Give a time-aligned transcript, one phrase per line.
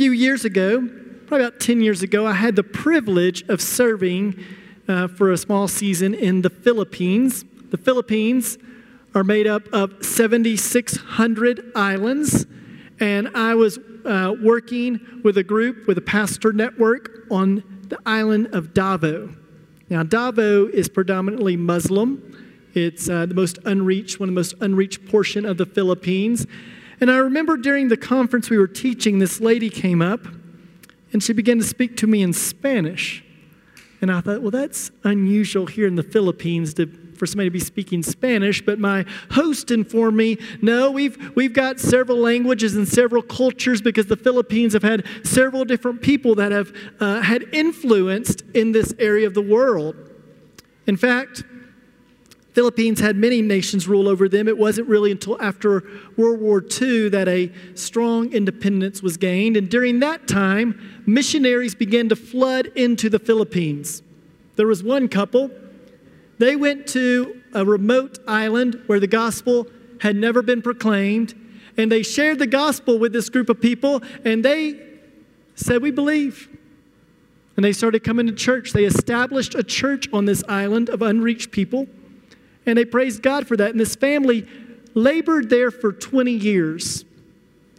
[0.00, 0.88] few years ago,
[1.26, 4.42] probably about 10 years ago, I had the privilege of serving
[4.88, 7.44] uh, for a small season in the Philippines.
[7.70, 8.56] The Philippines
[9.14, 12.46] are made up of 7,600 islands,
[12.98, 18.54] and I was uh, working with a group, with a pastor network on the island
[18.54, 19.28] of Davao.
[19.90, 22.22] Now, Davao is predominantly Muslim.
[22.72, 26.46] It's uh, the most unreached, one of the most unreached portion of the Philippines.
[27.00, 30.26] And I remember during the conference we were teaching, this lady came up
[31.12, 33.24] and she began to speak to me in Spanish.
[34.00, 36.86] And I thought, well, that's unusual here in the Philippines to
[37.20, 41.78] for somebody to be speaking Spanish, but my host informed me no, we've, we've got
[41.78, 46.72] several languages and several cultures because the Philippines have had several different people that have
[46.98, 49.94] uh, had influenced in this area of the world.
[50.86, 51.44] In fact,
[52.52, 54.48] Philippines had many nations rule over them.
[54.48, 55.84] It wasn't really until after
[56.16, 59.56] World War II that a strong independence was gained.
[59.56, 64.02] And during that time, missionaries began to flood into the Philippines.
[64.56, 65.50] There was one couple
[66.40, 69.66] they went to a remote island where the gospel
[70.00, 71.34] had never been proclaimed,
[71.76, 74.80] and they shared the gospel with this group of people, and they
[75.54, 76.48] said, We believe.
[77.56, 78.72] And they started coming to church.
[78.72, 81.86] They established a church on this island of unreached people,
[82.70, 83.70] and they praised God for that.
[83.70, 84.46] And this family
[84.94, 87.04] labored there for 20 years.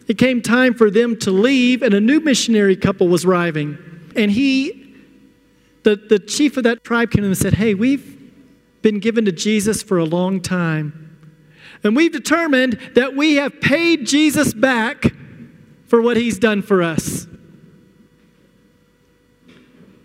[0.08, 3.78] It came time for them to leave, and a new missionary couple was arriving.
[4.18, 4.96] And he,
[5.84, 8.20] the, the chief of that tribe, came them and said, Hey, we've
[8.82, 11.18] been given to Jesus for a long time.
[11.84, 15.14] And we've determined that we have paid Jesus back
[15.88, 17.28] for what he's done for us.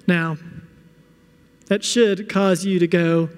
[0.06, 0.36] Now,
[1.66, 3.28] that should cause you to go,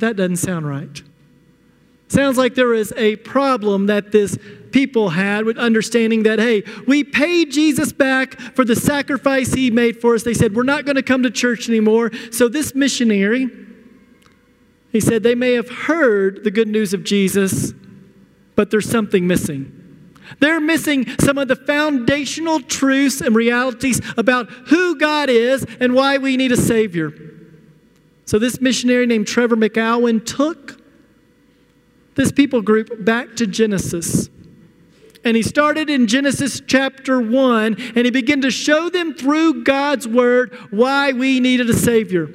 [0.00, 1.02] that doesn't sound right.
[2.08, 4.38] Sounds like there is a problem that this
[4.70, 10.00] people had with understanding that, hey, we paid Jesus back for the sacrifice he made
[10.00, 10.22] for us.
[10.22, 12.12] They said, we're not going to come to church anymore.
[12.30, 13.48] So this missionary,
[14.92, 17.72] he said they may have heard the good news of Jesus,
[18.54, 19.72] but there's something missing.
[20.38, 26.18] They're missing some of the foundational truths and realities about who God is and why
[26.18, 27.12] we need a Savior.
[28.26, 30.80] So, this missionary named Trevor McIlwain took
[32.16, 34.28] this people group back to Genesis.
[35.24, 40.06] And he started in Genesis chapter 1, and he began to show them through God's
[40.06, 42.28] word why we needed a Savior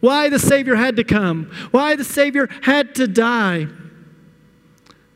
[0.00, 3.66] why the Savior had to come, why the Savior had to die.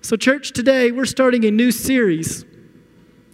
[0.01, 2.43] So, church, today we're starting a new series.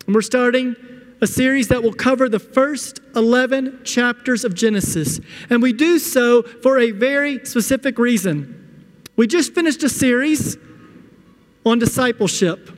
[0.07, 0.77] And we're starting
[1.21, 5.21] a series that will cover the first 11 chapters of Genesis.
[5.51, 8.55] And we do so for a very specific reason.
[9.17, 10.57] We just finished a series
[11.67, 12.71] on discipleship.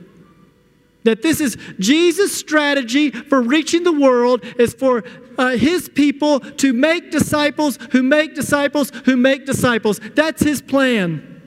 [1.03, 5.03] That this is Jesus' strategy for reaching the world is for
[5.37, 9.99] uh, his people to make disciples who make disciples who make disciples.
[10.13, 11.41] That's his plan.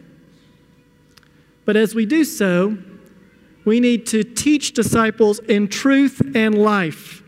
[1.64, 2.76] But as we do so,
[3.64, 7.22] we need to teach disciples in truth and life.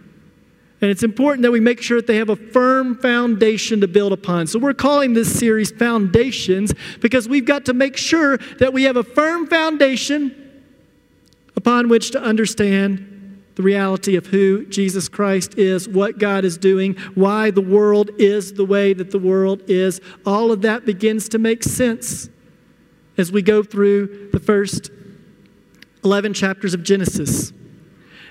[0.81, 4.13] And it's important that we make sure that they have a firm foundation to build
[4.13, 4.47] upon.
[4.47, 8.97] So we're calling this series Foundations because we've got to make sure that we have
[8.97, 10.65] a firm foundation
[11.57, 13.15] upon which to understand
[13.55, 18.53] the reality of who Jesus Christ is, what God is doing, why the world is
[18.53, 19.99] the way that the world is.
[20.27, 22.29] All of that begins to make sense
[23.17, 24.91] as we go through the first
[26.06, 27.53] 11 chapters of Genesis.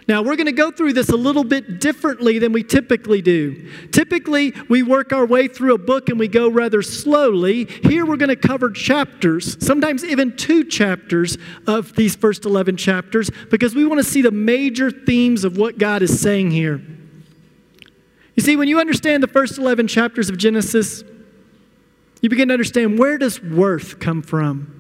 [0.08, 3.70] Now, we're going to go through this a little bit differently than we typically do.
[3.92, 7.66] Typically, we work our way through a book and we go rather slowly.
[7.66, 11.38] Here, we're going to cover chapters, sometimes even two chapters
[11.68, 15.78] of these first 11 chapters, because we want to see the major themes of what
[15.78, 16.82] God is saying here.
[18.36, 21.04] You see, when you understand the first 11 chapters of Genesis,
[22.22, 24.75] you begin to understand where does worth come from?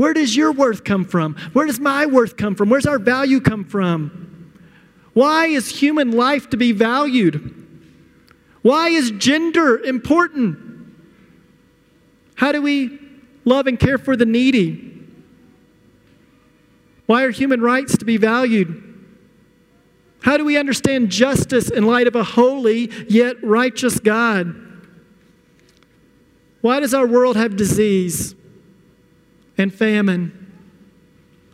[0.00, 1.36] Where does your worth come from?
[1.52, 2.70] Where does my worth come from?
[2.70, 4.50] Where's our value come from?
[5.12, 7.54] Why is human life to be valued?
[8.62, 10.58] Why is gender important?
[12.34, 12.98] How do we
[13.44, 15.06] love and care for the needy?
[17.04, 18.82] Why are human rights to be valued?
[20.22, 24.56] How do we understand justice in light of a holy yet righteous God?
[26.62, 28.34] Why does our world have disease
[29.60, 30.40] and famine?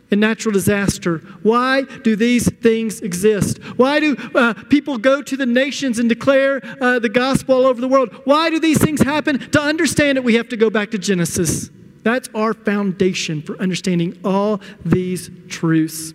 [0.09, 1.17] and natural disaster.
[1.43, 3.57] Why do these things exist?
[3.75, 7.81] Why do uh, people go to the nations and declare uh, the gospel all over
[7.81, 8.21] the world?
[8.23, 9.39] Why do these things happen?
[9.51, 11.69] To understand it, we have to go back to Genesis.
[12.03, 16.13] That's our foundation for understanding all these truths.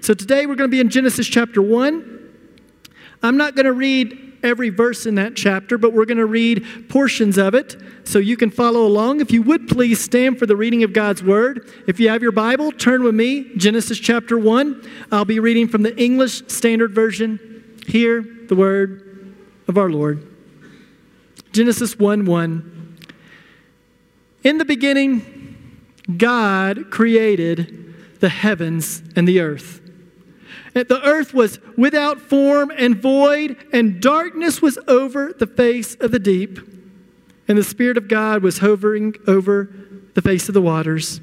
[0.00, 2.20] So today we're going to be in Genesis chapter 1.
[3.24, 6.64] I'm not going to read every verse in that chapter, but we're going to read
[6.88, 9.20] portions of it so you can follow along.
[9.20, 11.70] If you would please stand for the reading of God's Word.
[11.86, 14.88] If you have your Bible, turn with me, Genesis chapter 1.
[15.10, 17.80] I'll be reading from the English Standard Version.
[17.86, 19.34] Hear the Word
[19.68, 20.26] of our Lord.
[21.52, 22.98] Genesis 1 1.
[24.44, 25.56] In the beginning,
[26.16, 29.81] God created the heavens and the earth.
[30.74, 36.18] The earth was without form and void, and darkness was over the face of the
[36.18, 36.58] deep.
[37.46, 39.70] And the Spirit of God was hovering over
[40.14, 41.20] the face of the waters.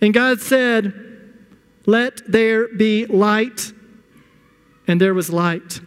[0.00, 0.92] And God said,
[1.86, 3.72] Let there be light.
[4.88, 5.80] And there was light.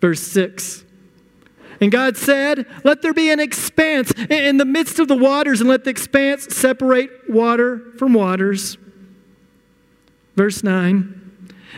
[0.00, 0.84] Verse 6.
[1.80, 5.68] And God said, Let there be an expanse in the midst of the waters, and
[5.68, 8.78] let the expanse separate water from waters.
[10.36, 11.21] Verse 9.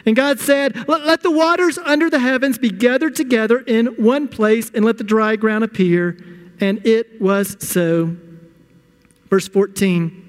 [0.07, 4.29] And God said, let, let, the waters under the heavens be gathered together in one
[4.29, 6.19] place, and let the dry ground appear.
[6.61, 8.17] And it was so.
[9.31, 10.23] Verse 14.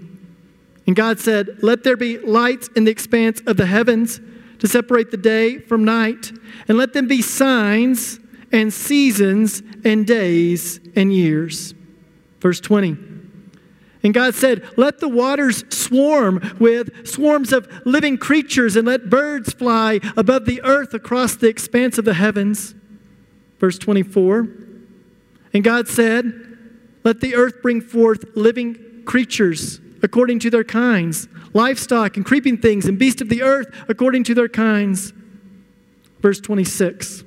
[0.88, 4.20] And God said, Let there be lights in the expanse of the heavens
[4.60, 6.32] to separate the day from night,
[6.68, 8.20] and let them be signs
[8.52, 11.74] and seasons and days and years.
[12.40, 13.15] Verse 20.
[14.06, 19.52] And God said, Let the waters swarm with swarms of living creatures, and let birds
[19.52, 22.76] fly above the earth across the expanse of the heavens.
[23.60, 24.48] Verse 24.
[25.56, 26.32] And God said,
[27.04, 32.86] Let the earth bring forth living creatures according to their kinds, livestock and creeping things,
[32.86, 35.14] and beasts of the earth according to their kinds.
[36.20, 37.24] Verse 26.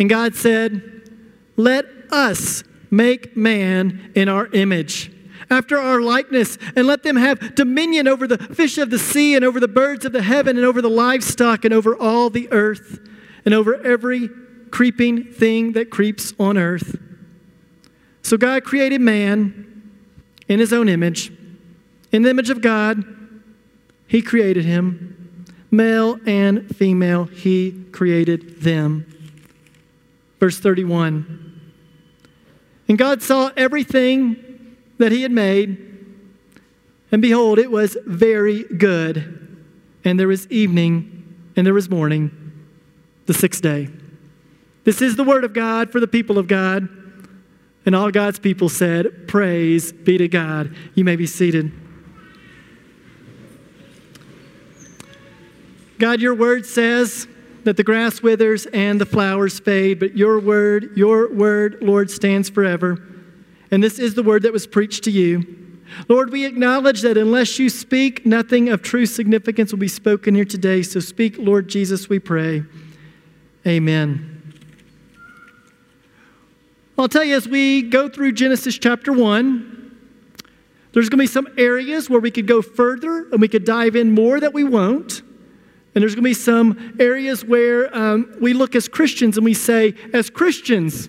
[0.00, 1.08] And God said,
[1.56, 2.64] Let us
[2.96, 5.12] make man in our image,
[5.50, 9.44] after our likeness, and let them have dominion over the fish of the sea, and
[9.44, 12.98] over the birds of the heaven, and over the livestock, and over all the earth,
[13.44, 14.28] and over every
[14.70, 16.98] creeping thing that creeps on earth.
[18.22, 19.92] So God created man
[20.48, 21.32] in his own image.
[22.10, 23.04] In the image of God,
[24.08, 25.44] he created him.
[25.70, 29.06] Male and female, he created them.
[30.40, 31.45] Verse 31.
[32.88, 35.86] And God saw everything that he had made,
[37.12, 39.64] and behold, it was very good.
[40.04, 42.30] And there was evening, and there was morning,
[43.26, 43.88] the sixth day.
[44.84, 46.88] This is the word of God for the people of God.
[47.84, 50.74] And all God's people said, Praise be to God.
[50.94, 51.72] You may be seated.
[55.98, 57.26] God, your word says,
[57.66, 62.48] that the grass withers and the flowers fade, but your word, your word, Lord, stands
[62.48, 63.02] forever.
[63.72, 65.80] And this is the word that was preached to you.
[66.08, 70.44] Lord, we acknowledge that unless you speak, nothing of true significance will be spoken here
[70.44, 70.82] today.
[70.82, 72.62] So speak, Lord Jesus, we pray.
[73.66, 74.54] Amen.
[76.96, 79.96] I'll tell you as we go through Genesis chapter 1,
[80.92, 83.96] there's going to be some areas where we could go further and we could dive
[83.96, 85.22] in more that we won't.
[85.96, 89.54] And there's going to be some areas where um, we look as Christians and we
[89.54, 91.08] say, as Christians,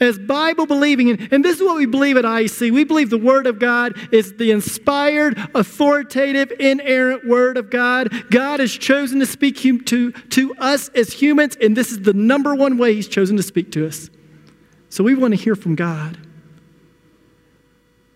[0.00, 2.72] as Bible believing, and, and this is what we believe at IC.
[2.72, 8.28] We believe the Word of God is the inspired, authoritative, inerrant Word of God.
[8.28, 12.56] God has chosen to speak to, to us as humans, and this is the number
[12.56, 14.10] one way He's chosen to speak to us.
[14.88, 16.18] So we want to hear from God.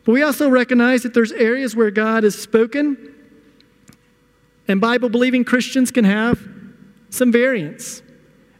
[0.02, 3.13] But we also recognize that there's areas where God has spoken
[4.68, 6.40] and Bible believing Christians can have
[7.10, 8.02] some variance.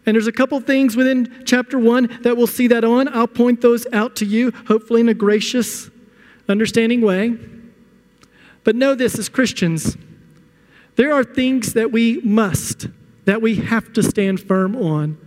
[0.07, 3.09] And there's a couple things within chapter one that we'll see that on.
[3.09, 5.91] I'll point those out to you, hopefully in a gracious,
[6.49, 7.39] understanding way.
[8.65, 9.97] But know this as Christians
[10.97, 12.87] there are things that we must,
[13.25, 15.19] that we have to stand firm on.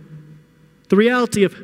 [0.88, 1.54] The reality of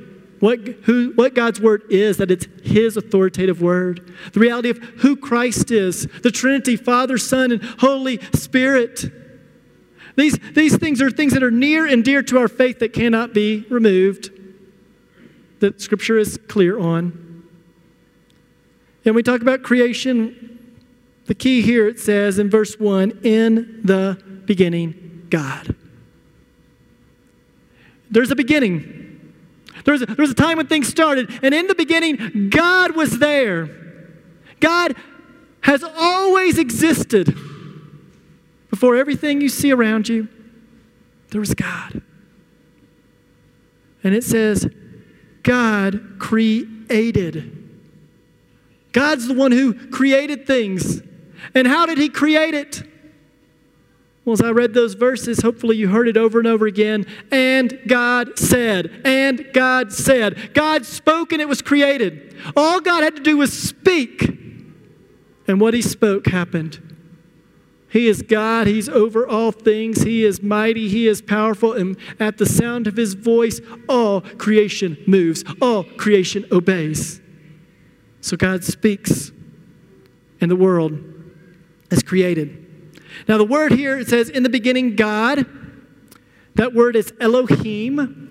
[0.45, 4.15] what, who, what God's word is, that it's His authoritative word.
[4.35, 9.07] The reality of who Christ is, the Trinity, Father, Son, and Holy Spirit.
[10.17, 13.33] These, these things are things that are near and dear to our faith that cannot
[13.33, 14.33] be removed,
[15.61, 17.43] that Scripture is clear on.
[19.07, 20.75] And we talk about creation.
[21.25, 25.75] The key here it says in verse 1 in the beginning, God.
[28.11, 29.04] There's a beginning.
[29.85, 32.97] There was, a, there was a time when things started, and in the beginning, God
[32.97, 33.69] was there.
[34.61, 34.97] God
[35.61, 37.35] has always existed.
[38.71, 40.29] Before everything you see around you,
[41.31, 42.03] there was God.
[44.03, 44.69] And it says,
[45.43, 47.61] God created.
[48.93, 51.03] God's the one who created things.
[51.55, 52.83] And how did He create it?
[54.25, 57.07] Well, as I read those verses, hopefully you heard it over and over again.
[57.31, 60.55] And God said, and God said.
[60.55, 62.35] God spoke and it was created.
[62.57, 64.23] All God had to do was speak,
[65.47, 66.81] and what He spoke happened.
[67.91, 68.67] He is God.
[68.67, 70.03] He's over all things.
[70.03, 70.89] He is mighty.
[70.89, 71.75] He is powerful.
[71.75, 77.21] And at the sound of His voice, all creation moves, all creation obeys.
[78.21, 79.33] So God speaks,
[80.41, 80.99] and the world
[81.91, 82.64] is created.
[83.29, 85.47] Now, the word here, it says, in the beginning, God.
[86.55, 88.31] That word is Elohim.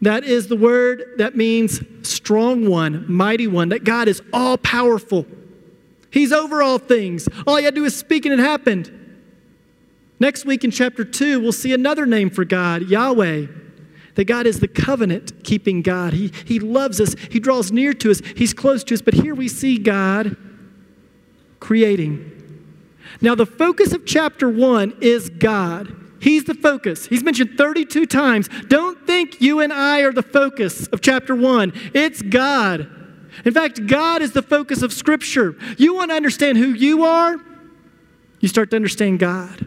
[0.00, 5.26] That is the word that means strong one, mighty one, that God is all powerful.
[6.10, 7.28] He's over all things.
[7.46, 8.90] All you had to do is speak and it happened.
[10.18, 13.46] Next week in chapter 2, we'll see another name for God, Yahweh.
[14.14, 16.12] That God is the covenant keeping God.
[16.12, 19.00] He, he loves us, He draws near to us, He's close to us.
[19.00, 20.36] But here we see God
[21.60, 22.41] creating.
[23.22, 25.94] Now, the focus of chapter 1 is God.
[26.20, 27.06] He's the focus.
[27.06, 28.48] He's mentioned 32 times.
[28.68, 31.72] Don't think you and I are the focus of chapter 1.
[31.94, 32.88] It's God.
[33.44, 35.56] In fact, God is the focus of Scripture.
[35.78, 37.36] You want to understand who you are?
[38.40, 39.66] You start to understand God.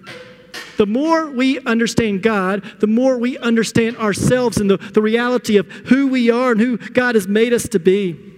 [0.77, 5.69] The more we understand God, the more we understand ourselves and the, the reality of
[5.71, 8.34] who we are and who God has made us to be.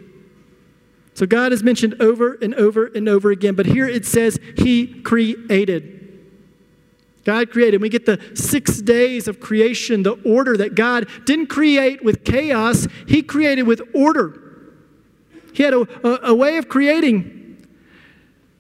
[1.18, 5.02] So God is mentioned over and over and over again, but here it says He
[5.02, 6.16] created.
[7.26, 7.82] God created.
[7.82, 12.88] We get the six days of creation, the order that God didn't create with chaos,
[13.08, 14.40] He created with order.
[15.54, 17.66] He had a, a, a way of creating.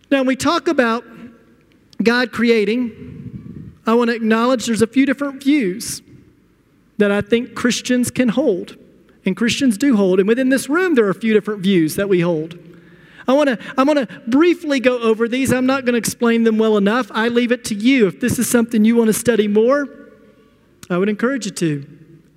[0.10, 1.04] Now, when we talk about
[2.02, 6.02] God creating, I want to acknowledge there's a few different views
[6.98, 8.78] that I think Christians can hold
[9.28, 10.20] and Christians do hold.
[10.20, 12.58] And within this room, there are a few different views that we hold.
[13.28, 15.52] I want to I want to briefly go over these.
[15.52, 17.12] I'm not going to explain them well enough.
[17.12, 18.08] I leave it to you.
[18.08, 19.88] If this is something you want to study more,
[20.90, 21.94] I would encourage you to.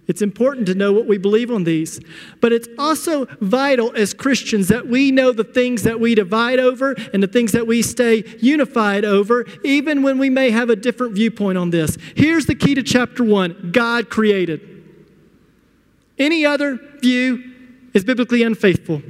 [0.08, 2.00] It's important to know what we believe on these.
[2.40, 6.96] But it's also vital as Christians that we know the things that we divide over
[7.12, 11.14] and the things that we stay unified over, even when we may have a different
[11.14, 11.96] viewpoint on this.
[12.16, 14.79] Here's the key to chapter one God created.
[16.20, 17.42] Any other view
[17.94, 19.02] is biblically unfaithful.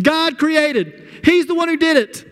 [0.00, 2.24] God created, He's the one who did it.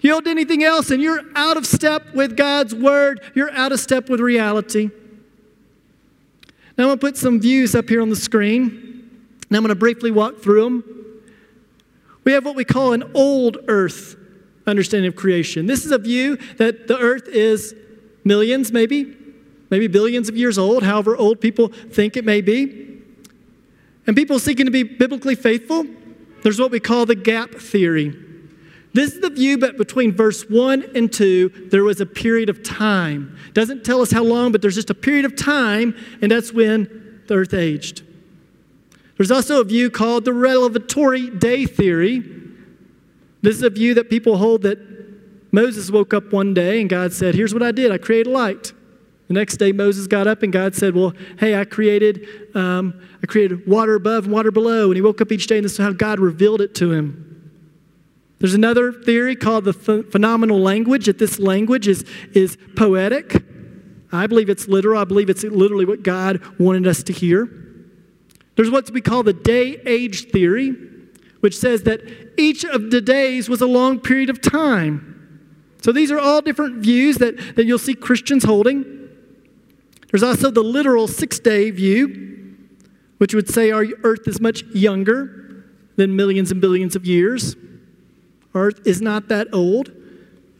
[0.00, 3.72] You don't do anything else, and you're out of step with God's word, you're out
[3.72, 4.90] of step with reality.
[6.76, 9.10] Now, I'm going to put some views up here on the screen,
[9.48, 10.84] and I'm going to briefly walk through them.
[12.22, 14.14] We have what we call an old earth
[14.64, 15.66] understanding of creation.
[15.66, 17.74] This is a view that the earth is
[18.22, 19.16] millions, maybe,
[19.70, 22.87] maybe billions of years old, however old people think it may be.
[24.08, 25.84] And people seeking to be biblically faithful,
[26.42, 28.16] there's what we call the gap theory.
[28.94, 32.62] This is the view, but between verse 1 and 2, there was a period of
[32.62, 33.36] time.
[33.52, 37.20] Doesn't tell us how long, but there's just a period of time, and that's when
[37.26, 38.02] the earth aged.
[39.18, 42.20] There's also a view called the revelatory day theory.
[43.42, 44.78] This is a view that people hold that
[45.52, 48.72] Moses woke up one day and God said, Here's what I did I created light.
[49.28, 53.26] The next day, Moses got up and God said, Well, hey, I created, um, I
[53.26, 54.86] created water above and water below.
[54.86, 57.24] And he woke up each day, and this is how God revealed it to him.
[58.38, 63.44] There's another theory called the ph- phenomenal language, that this language is, is poetic.
[64.10, 64.98] I believe it's literal.
[64.98, 67.50] I believe it's literally what God wanted us to hear.
[68.56, 70.74] There's what we call the day age theory,
[71.40, 72.00] which says that
[72.38, 75.14] each of the days was a long period of time.
[75.82, 78.97] So these are all different views that, that you'll see Christians holding.
[80.10, 82.56] There's also the literal six day view,
[83.18, 85.64] which would say our earth is much younger
[85.96, 87.56] than millions and billions of years.
[88.54, 89.92] Earth is not that old.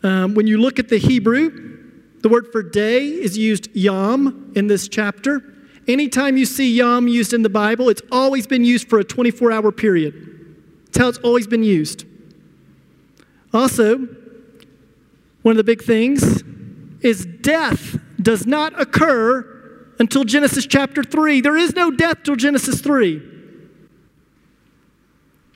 [0.02, 1.78] Um, when you look at the Hebrew,
[2.20, 5.42] the word for day is used yom in this chapter.
[5.86, 9.52] Anytime you see yom used in the Bible, it's always been used for a 24
[9.52, 10.56] hour period.
[10.88, 12.04] It's how it's always been used.
[13.54, 13.98] Also,
[15.42, 16.42] one of the big things
[17.00, 17.97] is death
[18.28, 21.40] does not occur until Genesis chapter 3.
[21.40, 23.22] There is no death till Genesis 3.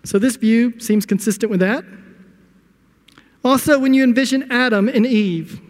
[0.04, 1.84] So this view seems consistent with that.
[3.44, 5.60] Also, when you envision Adam and Eve,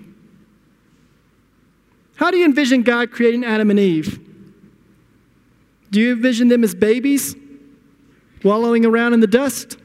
[2.15, 4.21] how do you envision God creating Adam and Eve?
[5.91, 7.35] Do you envision them as babies
[8.45, 9.77] wallowing around in the dust?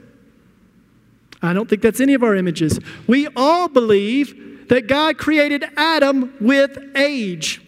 [1.42, 2.80] I don't think that's any of our images.
[3.08, 7.62] We all believe that God created Adam with age.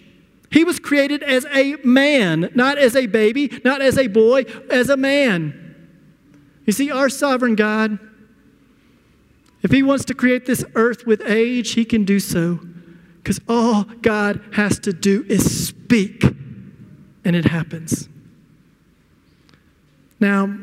[0.51, 4.89] He was created as a man, not as a baby, not as a boy, as
[4.89, 5.65] a man.
[6.65, 7.99] You see, our sovereign God,
[9.61, 12.59] if He wants to create this earth with age, He can do so.
[13.17, 16.23] Because all God has to do is speak,
[17.23, 18.09] and it happens.
[20.19, 20.57] Now,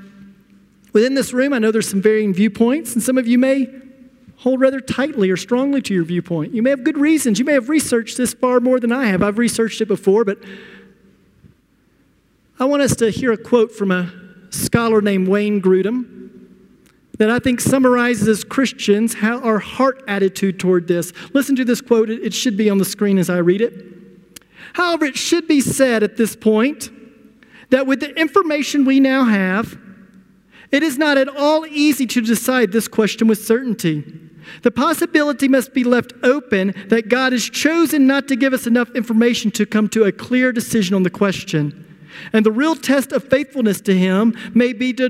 [0.93, 3.66] within this room, I know there's some varying viewpoints, and some of you may
[4.38, 6.55] hold rather tightly or strongly to your viewpoint.
[6.55, 7.38] You may have good reasons.
[7.38, 9.23] You may have researched this far more than I have.
[9.23, 10.38] I've researched it before, but
[12.59, 14.12] I want us to hear a quote from a
[14.50, 16.16] scholar named Wayne Grudem
[17.19, 21.12] that I think summarizes as Christians how our heart attitude toward this.
[21.33, 23.97] Listen to this quote, it should be on the screen as I read it.
[24.75, 26.90] However, it should be said at this point
[27.71, 29.78] that with the information we now have,
[30.71, 34.05] it is not at all easy to decide this question with certainty.
[34.62, 38.90] The possibility must be left open that God has chosen not to give us enough
[38.94, 41.84] information to come to a clear decision on the question.
[42.32, 45.08] And the real test of faithfulness to Him may be the,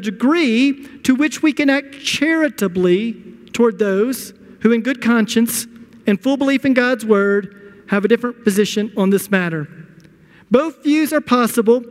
[0.00, 3.12] degree to which we can act charitably
[3.52, 5.66] toward those who, in good conscience
[6.06, 9.68] and full belief in God's Word, have a different position on this matter.
[10.50, 11.82] Both views are possible,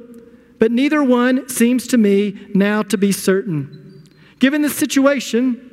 [0.60, 4.04] but neither one seems to me now to be certain.
[4.40, 5.69] Given the situation,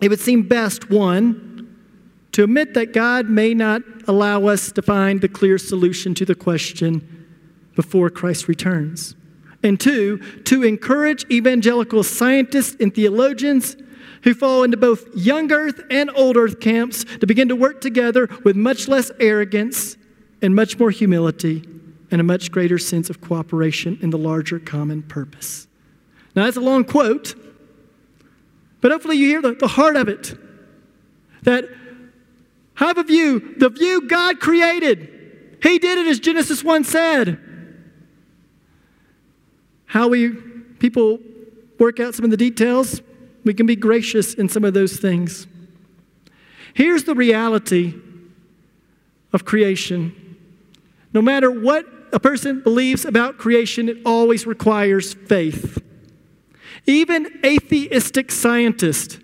[0.00, 1.76] it would seem best, one,
[2.32, 6.34] to admit that God may not allow us to find the clear solution to the
[6.34, 7.26] question
[7.74, 9.16] before Christ returns.
[9.62, 13.76] And two, to encourage evangelical scientists and theologians
[14.22, 18.28] who fall into both young earth and old earth camps to begin to work together
[18.44, 19.96] with much less arrogance
[20.42, 21.64] and much more humility
[22.10, 25.66] and a much greater sense of cooperation in the larger common purpose.
[26.34, 27.34] Now, that's a long quote,
[28.80, 30.34] but hopefully you hear the, the heart of it.
[31.42, 31.68] That
[32.74, 35.58] have a view, the view God created.
[35.62, 37.44] He did it as Genesis 1 said
[39.86, 40.30] how we
[40.78, 41.18] people
[41.78, 43.00] work out some of the details,
[43.44, 45.46] we can be gracious in some of those things.
[46.74, 47.94] Here's the reality
[49.32, 50.36] of creation
[51.12, 55.82] no matter what a person believes about creation, it always requires faith.
[56.88, 59.18] Even atheistic scientists,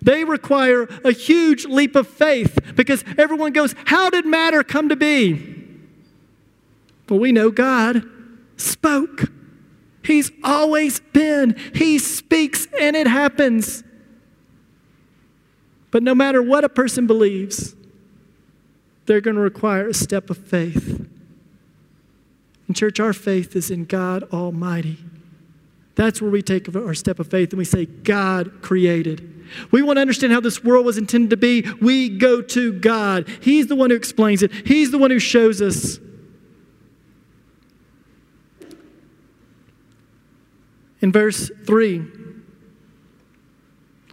[0.00, 4.96] they require a huge leap of faith because everyone goes, How did matter come to
[4.96, 5.56] be?
[7.08, 8.08] Well, we know God
[8.56, 9.32] spoke.
[10.04, 11.56] He's always been.
[11.74, 13.82] He speaks and it happens.
[15.90, 17.74] But no matter what a person believes,
[19.06, 21.08] they're going to require a step of faith.
[22.68, 24.98] In church, our faith is in God Almighty.
[25.96, 29.44] That's where we take our step of faith and we say, God created.
[29.70, 31.64] We want to understand how this world was intended to be.
[31.80, 33.28] We go to God.
[33.40, 35.98] He's the one who explains it, He's the one who shows us.
[41.04, 42.02] in verse 3.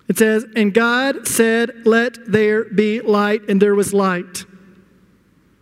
[0.10, 4.44] It says, And God said, Let there be light, and there was light.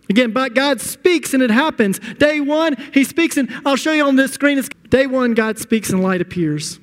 [0.10, 2.00] Again, but God speaks and it happens.
[2.00, 4.58] Day one, He speaks, and I'll show you on this screen.
[4.58, 6.80] It's day one, God speaks and light appears.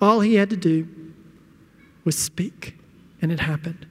[0.00, 0.88] All He had to do
[2.04, 2.76] was speak,
[3.20, 3.86] and it happened.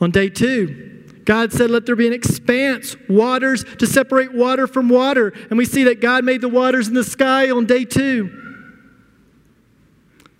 [0.00, 4.88] On day two, God said, Let there be an expanse, waters to separate water from
[4.88, 5.32] water.
[5.50, 8.30] And we see that God made the waters in the sky on day two.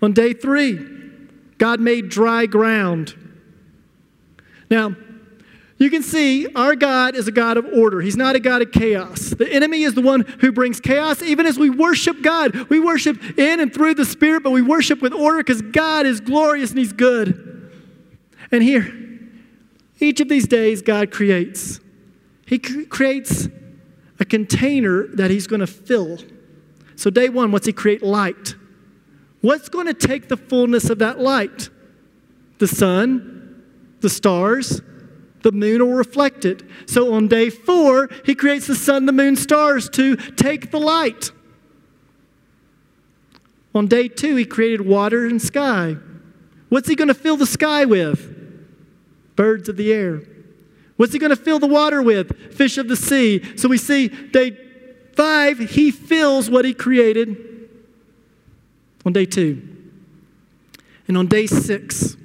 [0.03, 0.79] On day three,
[1.59, 3.14] God made dry ground.
[4.70, 4.94] Now,
[5.78, 8.00] you can see our God is a God of order.
[8.00, 9.30] He's not a God of chaos.
[9.30, 11.20] The enemy is the one who brings chaos.
[11.20, 15.02] Even as we worship God, we worship in and through the Spirit, but we worship
[15.02, 17.70] with order because God is glorious and He's good.
[18.50, 18.90] And here,
[20.00, 21.80] each of these days, God creates.
[22.46, 23.48] He creates
[24.18, 26.18] a container that He's going to fill.
[26.94, 28.02] So, day one, what's He create?
[28.02, 28.54] Light.
[29.42, 31.68] What's going to take the fullness of that light?
[32.58, 33.62] The sun,
[34.00, 34.80] the stars,
[35.46, 36.64] the moon will reflect it.
[36.87, 41.30] So, on day four, He creates the sun, the moon, stars to take the light.
[43.72, 45.96] On day two, He created water and sky.
[46.68, 48.37] What's He going to fill the sky with?
[49.37, 50.22] birds of the air.
[50.96, 52.54] What's he going to fill the water with?
[52.54, 53.42] Fish of the sea.
[53.56, 54.59] So we see day
[55.12, 57.68] five, he fills what he created
[59.04, 59.62] on day two.
[61.06, 62.16] And on day six,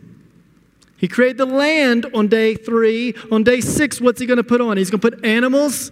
[1.02, 3.16] he created the land on day three.
[3.32, 4.78] On day six, what's he going to put on?
[4.78, 5.92] He's going to put animals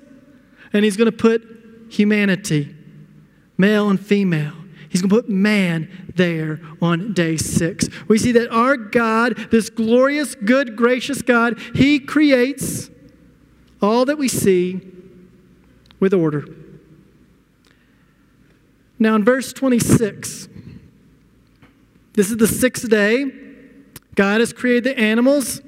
[0.71, 1.41] and he's going to put
[1.89, 2.75] humanity,
[3.57, 4.53] male and female.
[4.87, 7.89] He's going to put man there on day six.
[8.07, 12.91] We see that our God, this glorious, good, gracious God, He creates
[13.81, 14.79] all that we see
[15.99, 16.45] with order.
[18.99, 20.49] Now, in verse 26,
[22.13, 23.48] this is the sixth day.
[24.19, 25.61] God has created the animals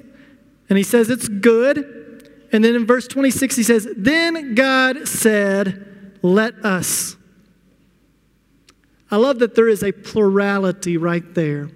[0.68, 2.28] And he says it's good.
[2.52, 7.16] And then in verse 26, he says, Then God said, Let us.
[9.10, 11.70] I love that there is a plurality right there.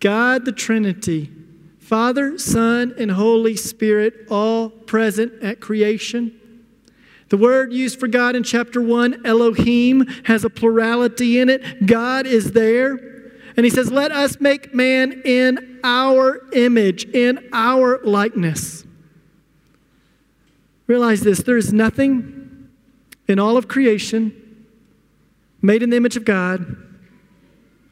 [0.00, 1.30] God the Trinity,
[1.78, 6.38] Father, Son, and Holy Spirit, all present at creation.
[7.30, 11.86] The word used for God in chapter 1, Elohim, has a plurality in it.
[11.86, 13.15] God is there.
[13.56, 18.84] And he says, Let us make man in our image, in our likeness.
[20.86, 22.68] Realize this there is nothing
[23.26, 24.66] in all of creation
[25.62, 26.76] made in the image of God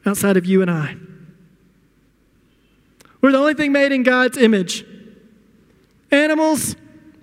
[0.05, 0.95] outside of you and I.
[3.21, 4.85] We're the only thing made in God's image.
[6.11, 6.75] Animals,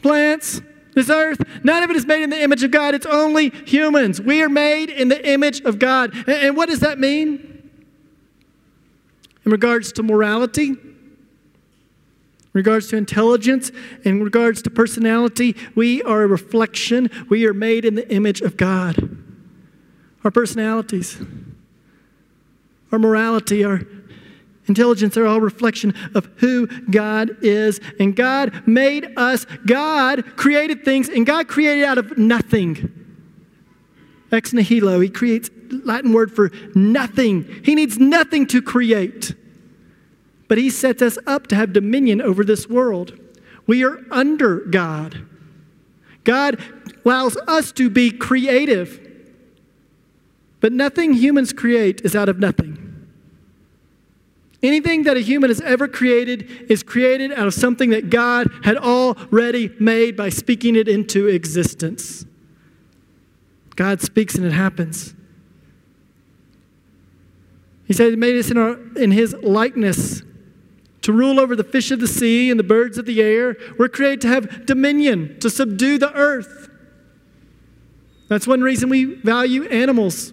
[0.03, 0.61] plants,
[0.95, 2.95] this earth, none of it is made in the image of God.
[2.95, 4.21] It's only humans.
[4.21, 6.13] We are made in the image of God.
[6.29, 7.52] And, what does that mean?
[9.45, 10.77] In regards to morality,
[12.55, 13.73] in regards to intelligence,
[14.05, 17.11] in regards to personality, we are a reflection.
[17.31, 19.19] We are made in the image of God.
[20.23, 21.19] Our personalities,
[22.93, 23.81] our morality, our
[24.69, 27.81] intelligence are all reflection of who God is.
[27.99, 29.47] And God made us.
[29.67, 32.93] God created things, and God created out of nothing.
[34.31, 37.63] Ex nihilo, he creates Latin word for nothing.
[37.65, 39.35] He needs nothing to create.
[40.49, 43.19] But he sets us up to have dominion over this world.
[43.67, 45.27] We are under God.
[46.25, 46.63] God
[47.05, 49.01] allows us to be creative.
[50.61, 53.09] But nothing humans create is out of nothing.
[54.63, 58.77] Anything that a human has ever created is created out of something that God had
[58.77, 62.25] already made by speaking it into existence.
[63.75, 65.15] God speaks and it happens.
[67.93, 70.23] He said he made us in, our, in his likeness
[71.03, 73.55] to rule over the fish of the sea and the birds of the air.
[73.79, 76.71] We're created to have dominion, to subdue the earth.
[78.29, 80.33] That's one reason we value animals.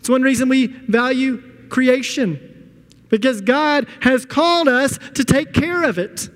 [0.00, 1.38] It's one reason we value
[1.70, 6.28] creation because God has called us to take care of it.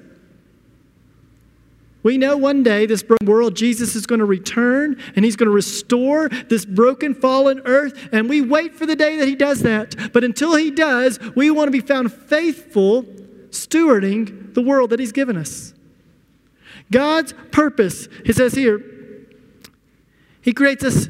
[2.06, 5.48] We know one day this broken world, Jesus is going to return and he's going
[5.48, 8.10] to restore this broken, fallen earth.
[8.12, 10.12] And we wait for the day that he does that.
[10.12, 13.02] But until he does, we want to be found faithful
[13.50, 15.74] stewarding the world that he's given us.
[16.92, 18.80] God's purpose, he says here,
[20.42, 21.08] he creates us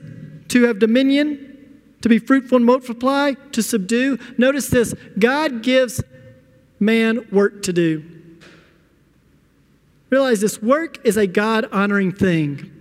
[0.49, 4.19] to have dominion to be fruitful and multiply, to subdue.
[4.39, 6.03] Notice this God gives
[6.81, 8.16] man work to do.
[10.11, 12.73] Realize this work is a God honoring thing.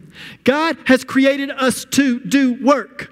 [0.44, 3.12] God has created us to do work.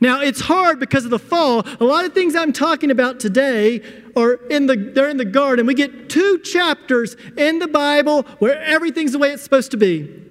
[0.00, 1.66] Now, it's hard because of the fall.
[1.80, 3.80] A lot of things I'm talking about today
[4.16, 5.66] are in the, they're in the garden.
[5.66, 10.22] We get two chapters in the Bible where everything's the way it's supposed to be.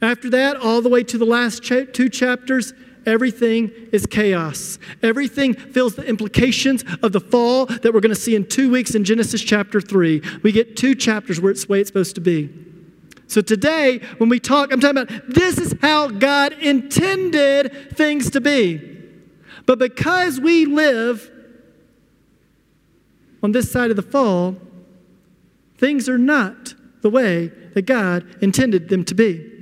[0.00, 2.72] After that, all the way to the last cha- two chapters,
[3.06, 4.78] Everything is chaos.
[5.02, 8.94] Everything feels the implications of the fall that we're going to see in two weeks
[8.94, 10.22] in Genesis chapter 3.
[10.42, 12.50] We get two chapters where it's the way it's supposed to be.
[13.26, 18.40] So today, when we talk, I'm talking about this is how God intended things to
[18.40, 18.90] be.
[19.66, 21.30] But because we live
[23.42, 24.56] on this side of the fall,
[25.78, 29.53] things are not the way that God intended them to be.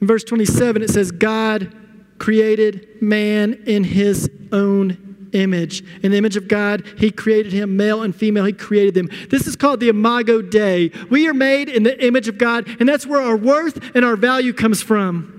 [0.00, 1.74] In verse 27, it says, God
[2.18, 5.82] created man in his own image.
[6.02, 9.10] In the image of God, he created him, male and female, he created them.
[9.30, 10.90] This is called the Imago Dei.
[11.10, 14.16] We are made in the image of God, and that's where our worth and our
[14.16, 15.32] value comes from.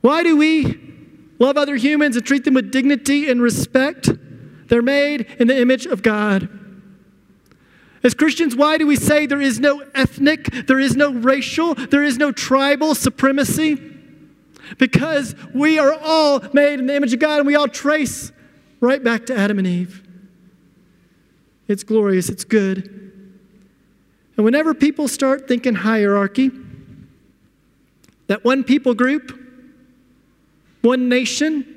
[0.00, 0.80] Why do we
[1.38, 4.08] love other humans and treat them with dignity and respect?
[4.68, 6.48] They're made in the image of God.
[8.04, 12.02] As Christians, why do we say there is no ethnic, there is no racial, there
[12.02, 13.80] is no tribal supremacy?
[14.78, 18.32] Because we are all made in the image of God and we all trace
[18.80, 20.02] right back to Adam and Eve.
[21.68, 22.86] It's glorious, it's good.
[24.36, 26.50] And whenever people start thinking hierarchy,
[28.26, 29.38] that one people group,
[30.80, 31.71] one nation,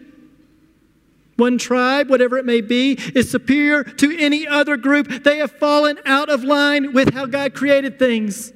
[1.35, 5.23] one tribe, whatever it may be, is superior to any other group.
[5.23, 8.53] They have fallen out of line with how God created things.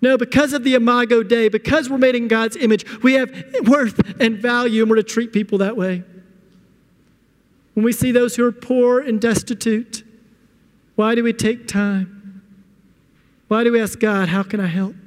[0.00, 3.32] No, because of the Imago Dei, because we're made in God's image, we have
[3.64, 6.02] worth and value, and we're to treat people that way.
[7.74, 10.04] When we see those who are poor and destitute,
[10.96, 12.42] why do we take time?
[13.48, 15.01] Why do we ask God, How can I help?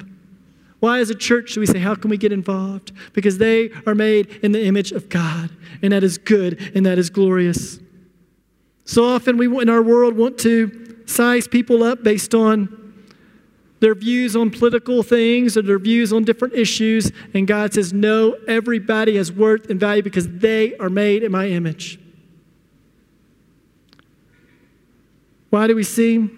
[0.79, 2.91] Why, as a church, do we say, How can we get involved?
[3.13, 5.49] Because they are made in the image of God,
[5.81, 7.79] and that is good and that is glorious.
[8.85, 12.85] So often we in our world want to size people up based on
[13.79, 17.11] their views on political things or their views on different issues.
[17.33, 21.47] And God says, No, everybody has worth and value because they are made in my
[21.47, 21.99] image.
[25.49, 26.29] Why do we see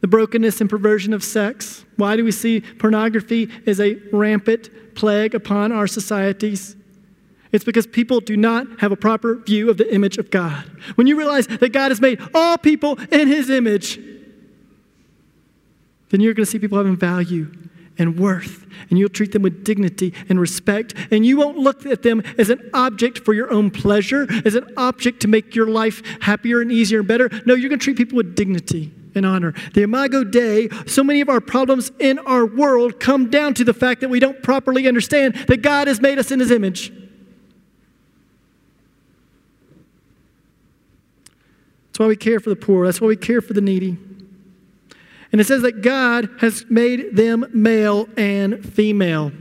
[0.00, 1.84] the brokenness and perversion of sex?
[1.96, 6.76] Why do we see pornography as a rampant plague upon our societies?
[7.50, 10.64] It's because people do not have a proper view of the image of God.
[10.96, 13.98] When you realize that God has made all people in his image,
[16.10, 17.50] then you're going to see people having value
[18.00, 22.02] and worth, and you'll treat them with dignity and respect, and you won't look at
[22.02, 26.02] them as an object for your own pleasure, as an object to make your life
[26.20, 27.28] happier and easier and better.
[27.44, 29.54] No, you're going to treat people with dignity and honor.
[29.74, 33.74] The Imago Dei, so many of our problems in our world come down to the
[33.74, 36.92] fact that we don't properly understand that God has made us in his image.
[41.86, 42.86] That's why we care for the poor.
[42.86, 43.98] That's why we care for the needy.
[45.32, 49.32] And it says that God has made them male and female.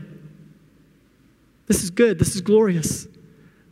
[1.67, 2.17] This is good.
[2.19, 3.07] This is glorious.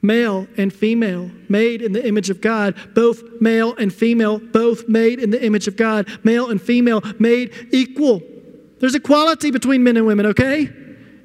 [0.05, 2.75] Male and female, made in the image of God.
[2.93, 6.07] Both male and female, both made in the image of God.
[6.23, 8.21] Male and female, made equal.
[8.79, 10.69] There's equality between men and women, okay?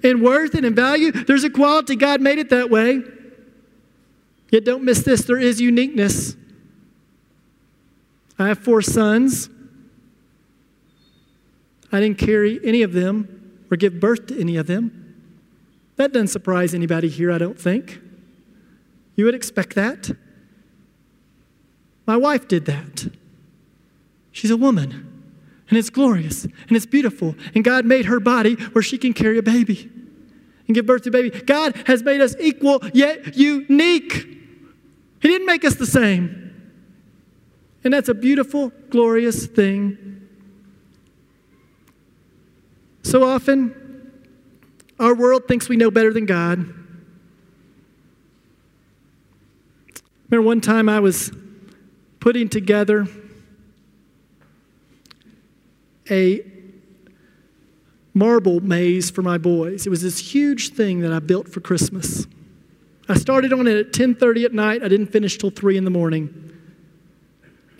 [0.03, 1.95] In worth and in value, there's equality.
[1.95, 3.03] God made it that way.
[4.51, 6.35] Yet don't miss this there is uniqueness.
[8.39, 9.51] I have four sons.
[11.93, 15.27] I didn't carry any of them or give birth to any of them.
[15.97, 18.01] That doesn't surprise anybody here, I don't think.
[19.17, 20.11] You would expect that.
[22.07, 23.09] My wife did that.
[24.33, 24.91] She's a woman,
[25.69, 29.39] and it's glorious, and it's beautiful, and God made her body where she can carry
[29.39, 29.91] a baby
[30.67, 31.31] and give birth to a baby.
[31.31, 34.15] God has made us equal yet unique.
[35.21, 36.39] He didn't make us the same.
[37.83, 40.11] And that's a beautiful, glorious thing
[43.03, 44.13] so often,
[44.99, 46.73] our world thinks we know better than God.
[50.31, 51.33] Remember one time I was
[52.21, 53.09] putting together
[56.09, 56.41] a
[58.15, 59.87] marble maze for my boys.
[59.87, 62.29] It was this huge thing that I built for Christmas.
[63.09, 64.85] I started on it at 10:30 at night.
[64.85, 66.53] I didn't finish till 3 in the morning.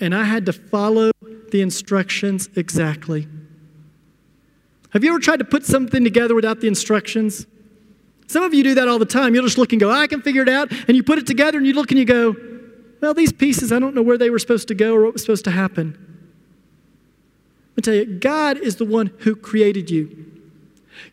[0.01, 1.13] And I had to follow
[1.51, 3.29] the instructions exactly.
[4.91, 7.47] Have you ever tried to put something together without the instructions?
[8.31, 9.35] Some of you do that all the time.
[9.35, 10.71] You'll just look and go, I can figure it out.
[10.87, 12.37] And you put it together and you look and you go,
[13.01, 15.23] well, these pieces, I don't know where they were supposed to go or what was
[15.23, 15.99] supposed to happen.
[17.77, 20.31] Me tell you, God is the one who created you.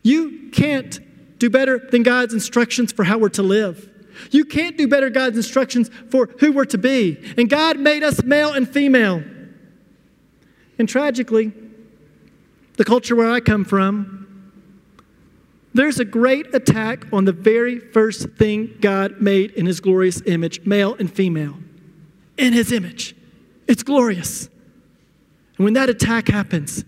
[0.04, 1.00] You can't
[1.40, 3.90] do better than God's instructions for how we're to live.
[4.30, 7.18] You can't do better God's instructions for who we're to be.
[7.36, 9.24] And God made us male and female.
[10.78, 11.52] And tragically,
[12.76, 14.17] the culture where I come from,
[15.78, 20.66] there's a great attack on the very first thing God made in His glorious image,
[20.66, 21.58] male and female.
[22.38, 23.16] In His image.
[23.68, 24.48] It's glorious.
[25.58, 26.84] And when that attack happens,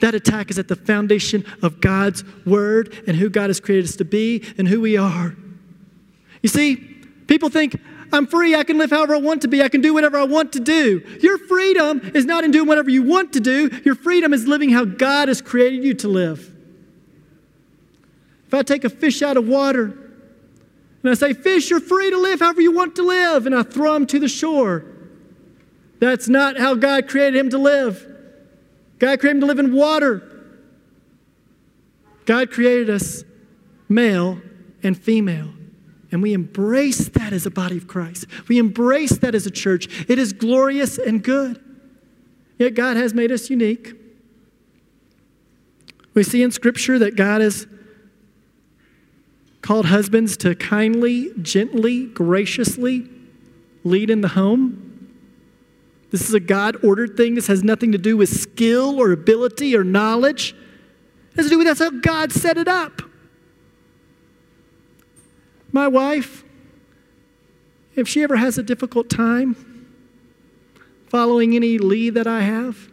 [0.00, 3.96] that attack is at the foundation of God's word and who God has created us
[3.96, 5.36] to be and who we are.
[6.42, 6.76] You see,
[7.26, 7.80] people think,
[8.12, 8.54] I'm free.
[8.54, 9.62] I can live however I want to be.
[9.62, 11.02] I can do whatever I want to do.
[11.20, 13.70] Your freedom is not in doing whatever you want to do.
[13.84, 16.51] Your freedom is living how God has created you to live.
[18.52, 19.84] If I take a fish out of water
[21.02, 23.62] and I say, Fish, you're free to live however you want to live, and I
[23.62, 24.84] throw him to the shore,
[26.00, 28.06] that's not how God created him to live.
[28.98, 30.28] God created him to live in water.
[32.26, 33.24] God created us
[33.88, 34.38] male
[34.82, 35.54] and female.
[36.10, 38.26] And we embrace that as a body of Christ.
[38.48, 40.04] We embrace that as a church.
[40.10, 41.58] It is glorious and good.
[42.58, 43.94] Yet God has made us unique.
[46.12, 47.66] We see in Scripture that God has
[49.62, 53.08] called husbands to kindly, gently, graciously
[53.84, 54.88] lead in the home.
[56.10, 57.36] This is a God ordered thing.
[57.36, 60.54] This has nothing to do with skill or ability or knowledge.
[61.32, 63.02] It has to do with that's how God set it up.
[65.72, 66.44] My wife,
[67.96, 69.88] if she ever has a difficult time
[71.06, 72.90] following any lead that I have,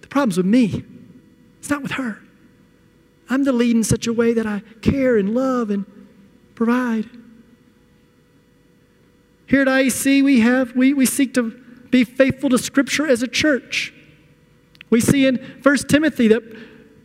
[0.00, 0.84] the problem's with me.
[1.58, 2.23] It's not with her.
[3.34, 5.84] I'm the lead in such a way that I care and love and
[6.54, 7.10] provide.
[9.48, 11.50] Here at IEC, we have we, we seek to
[11.90, 13.92] be faithful to Scripture as a church.
[14.88, 16.44] We see in 1 Timothy that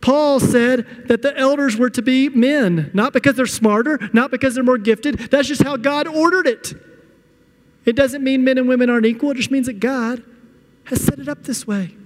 [0.00, 4.54] Paul said that the elders were to be men, not because they're smarter, not because
[4.54, 5.18] they're more gifted.
[5.32, 6.74] That's just how God ordered it.
[7.84, 10.22] It doesn't mean men and women aren't equal, it just means that God
[10.84, 11.96] has set it up this way.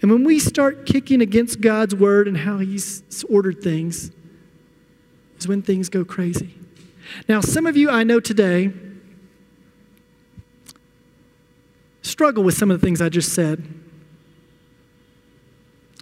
[0.00, 4.10] And when we start kicking against God's word and how He's ordered things,
[5.38, 6.54] is when things go crazy.
[7.28, 8.72] Now, some of you I know today
[12.02, 13.66] struggle with some of the things I just said.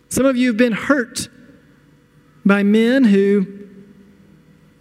[0.08, 1.28] Some of you have been hurt
[2.44, 3.46] by men who,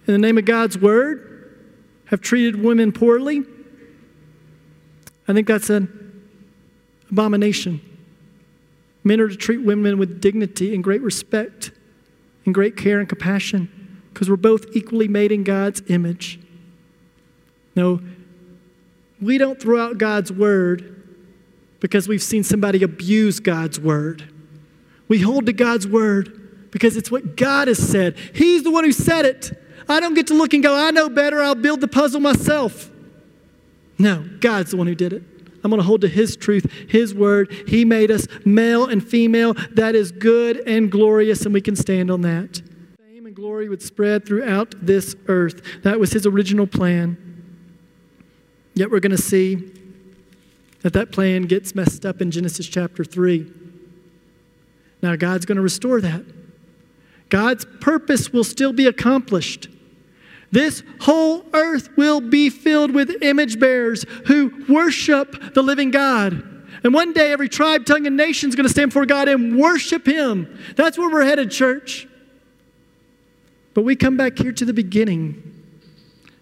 [0.07, 1.31] in the name of God's word,
[2.05, 3.43] have treated women poorly.
[5.27, 6.29] I think that's an
[7.09, 7.81] abomination.
[9.05, 11.71] Men are to treat women with dignity and great respect
[12.43, 16.39] and great care and compassion because we're both equally made in God's image.
[17.75, 18.01] No,
[19.21, 20.91] we don't throw out God's word
[21.79, 24.27] because we've seen somebody abuse God's word.
[25.07, 28.17] We hold to God's word because it's what God has said.
[28.33, 29.61] He's the one who said it.
[29.87, 32.89] I don't get to look and go, I know better, I'll build the puzzle myself.
[33.99, 35.23] No, God's the one who did it.
[35.65, 37.51] I'm going to hold to His truth, His word.
[37.67, 39.55] He made us male and female.
[39.71, 42.61] That is good and glorious, and we can stand on that.
[42.99, 45.63] Fame and glory would spread throughout this earth.
[45.81, 47.17] That was His original plan.
[48.75, 49.55] Yet we're going to see
[50.83, 53.51] that that plan gets messed up in Genesis chapter 3.
[55.01, 56.23] Now, God's going to restore that.
[57.29, 59.67] God's purpose will still be accomplished.
[60.51, 66.33] This whole earth will be filled with image bearers who worship the living God.
[66.83, 69.57] And one day, every tribe, tongue, and nation is going to stand before God and
[69.57, 70.59] worship Him.
[70.75, 72.07] That's where we're headed, church.
[73.73, 75.55] But we come back here to the beginning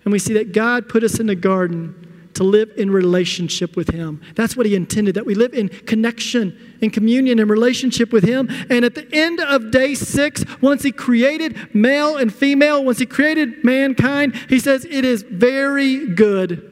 [0.06, 2.03] and we see that God put us in the garden
[2.36, 4.22] to live in relationship with Him.
[4.36, 8.50] That's what He intended, that we live in connection and communion and relationship with Him.
[8.69, 13.06] And at the end of day six, once He created male and female, once He
[13.06, 16.69] created mankind, He says, It is very good.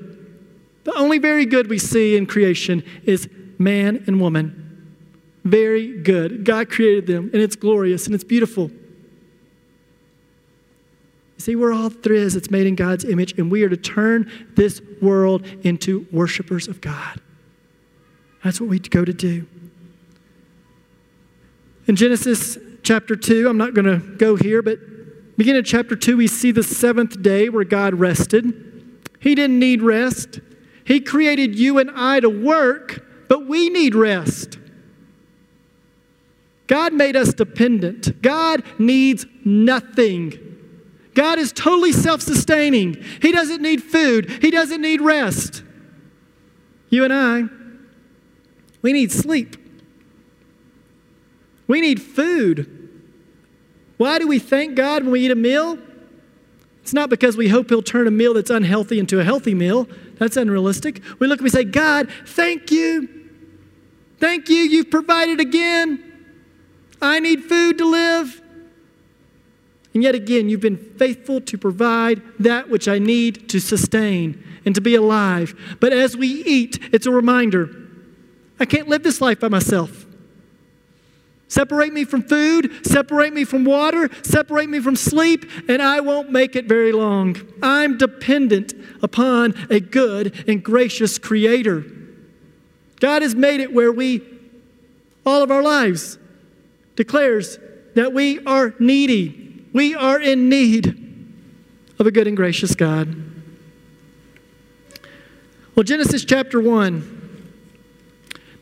[0.84, 4.58] The only very good we see in creation is man and woman.
[5.43, 6.43] Very good.
[6.43, 8.71] God created them, and it's glorious and it's beautiful.
[11.41, 12.36] See, we're all there is.
[12.36, 16.82] It's made in God's image, and we are to turn this world into worshipers of
[16.82, 17.19] God.
[18.43, 19.47] That's what we go to do.
[21.88, 24.77] In Genesis chapter 2, I'm not going to go here, but
[25.36, 28.99] beginning of chapter 2, we see the seventh day where God rested.
[29.19, 30.41] He didn't need rest.
[30.86, 34.60] He created you and I to work, but we need rest.
[36.67, 38.21] God made us dependent.
[38.21, 40.51] God needs nothing.
[41.13, 43.04] God is totally self sustaining.
[43.21, 45.63] He doesn't need food, He doesn't need rest.
[46.89, 47.43] You and I,
[48.82, 49.58] we need sleep.
[51.67, 52.78] We need food.
[53.97, 55.78] Why do we thank God when we eat a meal?
[56.82, 59.88] It's not because we hope He'll turn a meal that's unhealthy into a healthy meal.
[60.17, 61.02] That's unrealistic.
[61.19, 63.08] We look and we say, God, thank you.
[64.19, 64.58] Thank you.
[64.58, 66.04] You've provided again.
[67.02, 68.40] I need food to live.
[69.93, 74.73] And yet again, you've been faithful to provide that which I need to sustain and
[74.75, 75.54] to be alive.
[75.80, 77.77] But as we eat, it's a reminder
[78.60, 80.06] I can't live this life by myself.
[81.47, 86.32] Separate me from food, separate me from water, separate me from sleep, and I won't
[86.32, 87.36] make it very long.
[87.62, 91.84] I'm dependent upon a good and gracious Creator.
[93.01, 94.21] God has made it where we,
[95.25, 96.17] all of our lives,
[96.95, 97.58] declares
[97.95, 100.88] that we are needy we are in need
[102.00, 103.16] of a good and gracious God.
[105.76, 107.20] Well, Genesis chapter 1.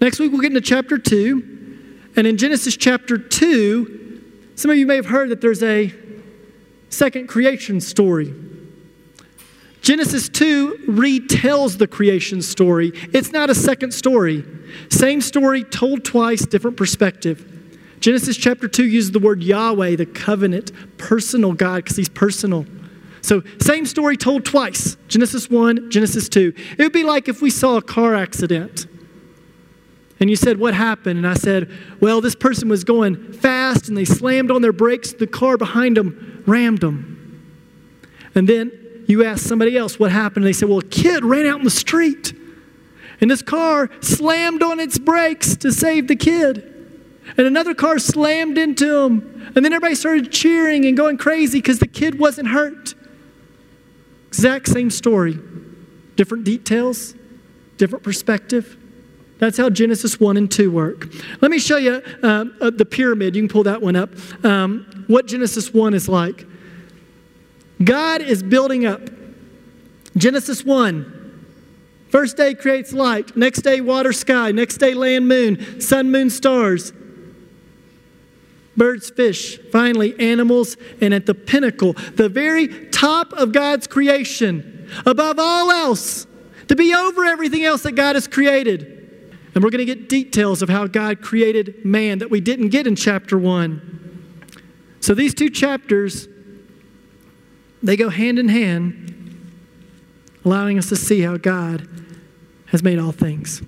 [0.01, 2.11] Next week we'll get into chapter 2.
[2.15, 4.21] And in Genesis chapter 2,
[4.55, 5.93] some of you may have heard that there's a
[6.89, 8.33] second creation story.
[9.81, 12.91] Genesis 2 retells the creation story.
[13.13, 14.43] It's not a second story.
[14.89, 17.58] Same story told twice, different perspective.
[17.99, 22.65] Genesis chapter 2 uses the word Yahweh, the covenant, personal God, because he's personal.
[23.21, 26.53] So, same story told twice Genesis 1, Genesis 2.
[26.77, 28.87] It would be like if we saw a car accident
[30.19, 31.17] and you said, What happened?
[31.17, 31.69] And I said,
[31.99, 35.11] Well, this person was going fast and they slammed on their brakes.
[35.11, 37.17] The car behind them rammed them.
[38.35, 40.45] And then you asked somebody else what happened.
[40.45, 42.33] And they said, Well, a kid ran out in the street
[43.21, 46.68] and this car slammed on its brakes to save the kid
[47.37, 49.51] and another car slammed into him.
[49.55, 52.93] And then everybody started cheering and going crazy because the kid wasn't hurt.
[54.27, 55.39] Exact same story,
[56.15, 57.15] different details,
[57.77, 58.77] different perspective.
[59.39, 61.07] That's how Genesis 1 and 2 work.
[61.41, 63.35] Let me show you um, uh, the pyramid.
[63.35, 64.11] You can pull that one up.
[64.43, 66.45] Um, what Genesis 1 is like.
[67.83, 69.01] God is building up.
[70.17, 71.19] Genesis 1
[72.09, 76.91] First day creates light, next day, water, sky, next day, land, moon, sun, moon, stars,
[78.79, 85.37] birds, fish, finally, animals, and at the pinnacle, the very top of God's creation, above
[85.37, 86.25] all else,
[86.67, 88.95] to be over everything else that God has created.
[89.53, 92.87] And we're going to get details of how God created man that we didn't get
[92.87, 94.47] in chapter 1.
[95.01, 96.27] So these two chapters,
[97.83, 99.51] they go hand in hand,
[100.45, 101.87] allowing us to see how God
[102.67, 103.61] has made all things.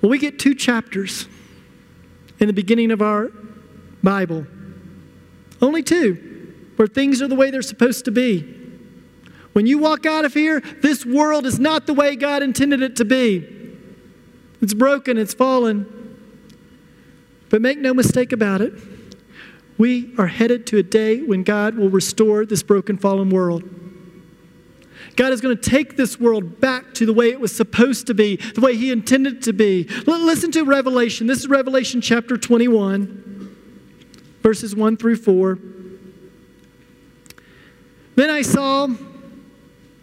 [0.00, 1.26] Well, we get two chapters
[2.40, 3.30] in the beginning of our
[4.02, 4.46] Bible.
[5.60, 8.54] Only two, where things are the way they're supposed to be.
[9.52, 12.96] When you walk out of here, this world is not the way God intended it
[12.96, 13.76] to be.
[14.60, 15.86] It's broken, it's fallen.
[17.50, 18.74] But make no mistake about it,
[19.78, 23.62] we are headed to a day when God will restore this broken, fallen world.
[25.18, 28.14] God is going to take this world back to the way it was supposed to
[28.14, 29.82] be, the way He intended it to be.
[30.06, 31.26] Listen to Revelation.
[31.26, 33.56] This is Revelation chapter 21,
[34.44, 35.58] verses 1 through 4.
[38.14, 38.86] Then I saw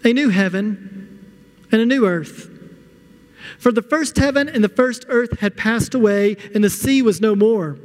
[0.03, 1.33] a new heaven
[1.71, 2.49] and a new earth.
[3.57, 7.21] For the first heaven and the first earth had passed away, and the sea was
[7.21, 7.79] no more.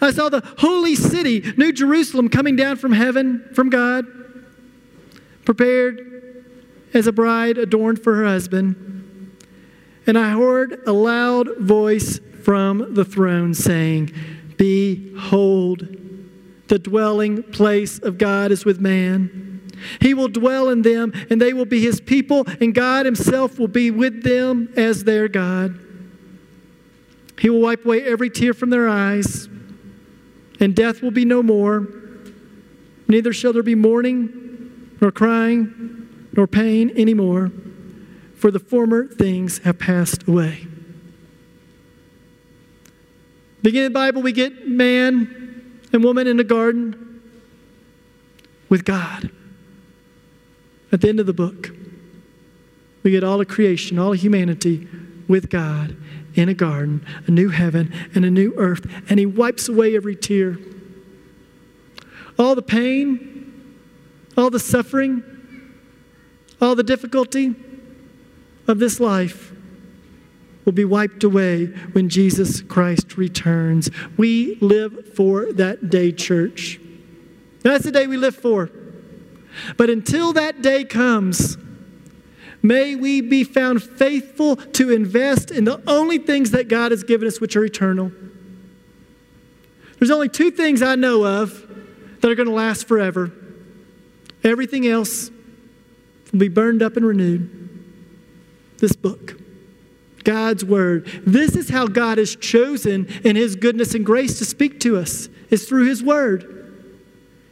[0.00, 4.06] I saw the holy city, New Jerusalem, coming down from heaven, from God,
[5.44, 6.15] prepared
[6.94, 9.36] as a bride adorned for her husband.
[10.06, 14.12] And I heard a loud voice from the throne saying,
[14.56, 15.88] Behold,
[16.68, 19.60] the dwelling place of God is with man.
[20.00, 23.68] He will dwell in them, and they will be his people, and God himself will
[23.68, 25.78] be with them as their God.
[27.38, 29.48] He will wipe away every tear from their eyes,
[30.58, 31.86] and death will be no more.
[33.08, 36.05] Neither shall there be mourning, nor crying,
[36.36, 37.50] nor pain anymore,
[38.36, 40.66] for the former things have passed away.
[43.62, 47.22] Beginning of the Bible, we get man and woman in the garden
[48.68, 49.30] with God.
[50.92, 51.70] At the end of the book,
[53.02, 54.86] we get all of creation, all of humanity
[55.26, 55.96] with God
[56.34, 60.14] in a garden, a new heaven and a new earth, and He wipes away every
[60.14, 60.58] tear.
[62.38, 63.74] All the pain,
[64.36, 65.24] all the suffering,
[66.60, 67.54] all the difficulty
[68.66, 69.52] of this life
[70.64, 73.88] will be wiped away when Jesus Christ returns.
[74.16, 76.80] We live for that day, church.
[77.62, 78.70] That's the day we live for.
[79.76, 81.56] But until that day comes,
[82.62, 87.28] may we be found faithful to invest in the only things that God has given
[87.28, 88.10] us, which are eternal.
[89.98, 91.62] There's only two things I know of
[92.20, 93.32] that are going to last forever.
[94.42, 95.30] Everything else
[96.36, 97.50] will be burned up and renewed.
[98.78, 99.40] This book,
[100.24, 101.06] God's Word.
[101.26, 105.28] This is how God has chosen in His goodness and grace to speak to us,
[105.50, 106.52] is through His Word.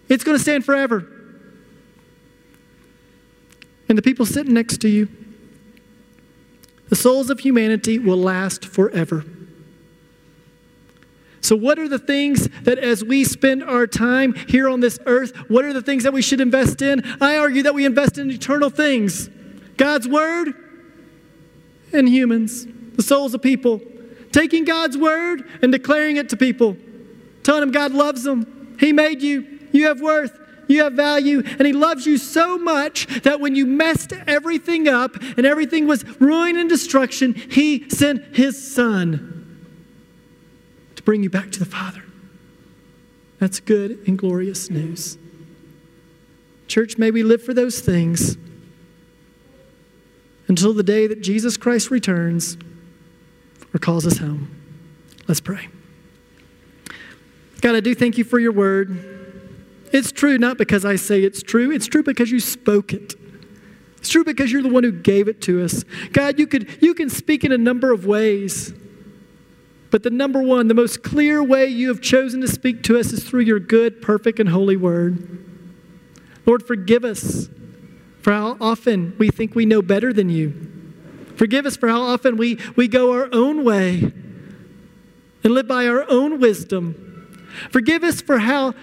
[0.08, 1.10] It's going to stand forever
[3.88, 5.08] and the people sitting next to you.
[6.88, 9.24] The souls of humanity will last forever.
[11.44, 15.36] So, what are the things that as we spend our time here on this earth,
[15.50, 17.04] what are the things that we should invest in?
[17.20, 19.28] I argue that we invest in eternal things.
[19.76, 20.54] God's Word
[21.92, 23.82] and humans, the souls of people.
[24.32, 26.78] Taking God's Word and declaring it to people,
[27.42, 31.66] telling them God loves them, He made you, you have worth, you have value, and
[31.66, 36.56] He loves you so much that when you messed everything up and everything was ruin
[36.56, 39.33] and destruction, He sent His Son
[41.04, 42.02] bring you back to the Father.
[43.38, 45.18] That's good and glorious news.
[46.66, 48.36] Church, may we live for those things
[50.48, 52.56] until the day that Jesus Christ returns
[53.72, 54.54] or calls us home.
[55.26, 55.68] Let's pray.
[57.60, 59.14] God, I do thank you for your word.
[59.92, 63.14] It's true not because I say it's true, it's true because you spoke it.
[63.98, 65.82] It's true because you're the one who gave it to us.
[66.12, 68.74] God, you, could, you can speak in a number of ways.
[69.94, 73.12] But the number one, the most clear way you have chosen to speak to us
[73.12, 75.46] is through your good, perfect, and holy word.
[76.44, 77.48] Lord, forgive us
[78.20, 80.52] for how often we think we know better than you.
[81.36, 84.12] Forgive us for how often we, we go our own way
[85.44, 87.46] and live by our own wisdom.
[87.70, 88.74] Forgive us for how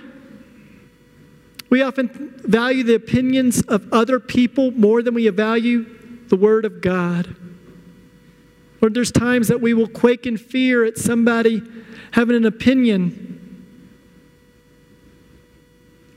[1.69, 6.79] we often value the opinions of other people more than we value the Word of
[6.79, 7.35] God.
[8.81, 11.61] Lord, there's times that we will quake in fear at somebody
[12.11, 13.27] having an opinion.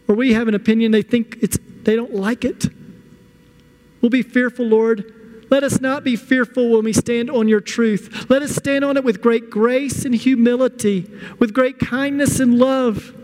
[0.09, 2.67] Or we have an opinion, they think it's, they don't like it.
[4.01, 5.15] We'll be fearful, Lord,
[5.51, 8.27] let us not be fearful when we stand on your truth.
[8.29, 11.09] Let us stand on it with great grace and humility,
[11.39, 13.15] with great kindness and love.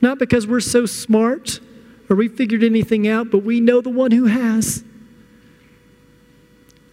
[0.00, 1.60] Not because we're so smart
[2.08, 4.84] or we figured anything out, but we know the one who has.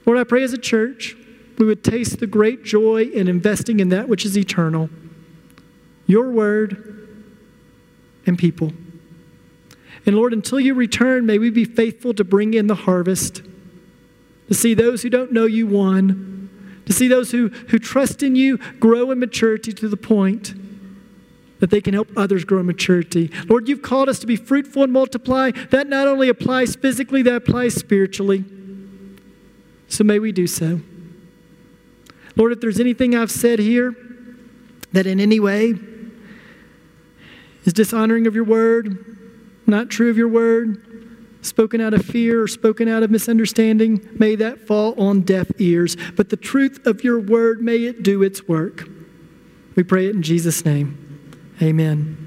[0.06, 1.16] Lord, I pray as a church
[1.58, 4.90] we would taste the great joy in investing in that which is eternal
[6.08, 7.08] your word
[8.26, 8.74] and people.
[10.06, 13.44] And Lord, until you return, may we be faithful to bring in the harvest,
[14.48, 18.36] to see those who don't know you won, to see those who, who trust in
[18.36, 20.54] you grow in maturity to the point
[21.60, 23.32] that they can help others grow in maturity.
[23.48, 25.52] Lord, you've called us to be fruitful and multiply.
[25.70, 28.44] That not only applies physically, that applies spiritually.
[29.92, 30.80] So may we do so.
[32.38, 33.94] Lord, if there's anything I've said here
[34.94, 35.74] that in any way
[37.66, 39.18] is dishonoring of your word,
[39.68, 40.88] not true of your word,
[41.42, 45.98] spoken out of fear or spoken out of misunderstanding, may that fall on deaf ears.
[46.16, 48.88] But the truth of your word, may it do its work.
[49.76, 51.20] We pray it in Jesus' name.
[51.62, 52.21] Amen.